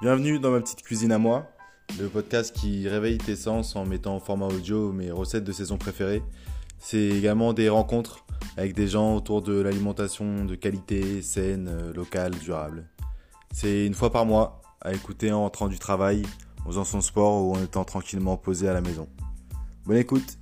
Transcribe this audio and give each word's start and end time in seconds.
Bienvenue 0.00 0.38
dans 0.38 0.52
ma 0.52 0.60
petite 0.60 0.82
cuisine 0.82 1.10
à 1.10 1.18
moi, 1.18 1.50
le 1.98 2.06
podcast 2.08 2.54
qui 2.54 2.88
réveille 2.88 3.18
tes 3.18 3.34
sens 3.34 3.74
en 3.74 3.84
mettant 3.84 4.14
en 4.14 4.20
format 4.20 4.46
audio 4.46 4.92
mes 4.92 5.10
recettes 5.10 5.42
de 5.42 5.50
saison 5.50 5.76
préférées. 5.76 6.22
C'est 6.78 7.08
également 7.08 7.52
des 7.52 7.68
rencontres 7.68 8.24
avec 8.56 8.74
des 8.74 8.86
gens 8.86 9.16
autour 9.16 9.42
de 9.42 9.60
l'alimentation 9.60 10.44
de 10.44 10.54
qualité, 10.54 11.20
saine, 11.20 11.66
euh, 11.68 11.92
locale, 11.92 12.30
durable. 12.36 12.86
C'est 13.52 13.86
une 13.86 13.94
fois 13.94 14.12
par 14.12 14.24
mois 14.24 14.62
à 14.82 14.92
écouter 14.92 15.32
en 15.32 15.40
rentrant 15.40 15.66
du 15.66 15.80
travail, 15.80 16.22
en 16.64 16.68
faisant 16.68 16.84
son 16.84 17.00
sport 17.00 17.44
ou 17.44 17.56
en 17.56 17.60
étant 17.64 17.84
tranquillement 17.84 18.36
posé 18.36 18.68
à 18.68 18.74
la 18.74 18.80
maison. 18.80 19.08
Bonne 19.84 19.96
écoute 19.96 20.38